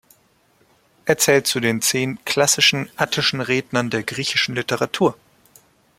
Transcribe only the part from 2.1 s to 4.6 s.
klassischen attischen Rednern der griechischen